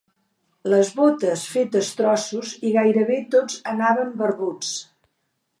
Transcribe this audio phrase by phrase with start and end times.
[0.73, 4.77] Les botes fetes trossos i gairebé tots anaven barbuts.